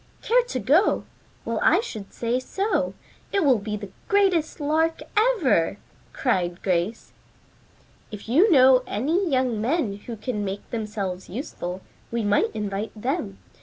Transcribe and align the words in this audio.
"Care 0.23 0.41
to 0.47 0.57
go? 0.59 1.03
Well 1.45 1.59
I 1.61 1.79
should 1.79 2.11
say 2.11 2.39
so. 2.39 2.95
It 3.31 3.45
will 3.45 3.59
be 3.59 3.77
the 3.77 3.91
greatest 4.07 4.59
lark 4.59 5.01
ever," 5.15 5.77
cried 6.11 6.63
Grace. 6.63 7.13
"If 8.09 8.27
you 8.27 8.51
know 8.51 8.81
any 8.87 9.29
young 9.29 9.61
men 9.61 9.97
who 10.07 10.17
can 10.17 10.43
make 10.43 10.67
themselves 10.71 11.29
useful, 11.29 11.81
we 12.11 12.23
might 12.23 12.49
invite 12.55 12.99
them. 12.99 13.37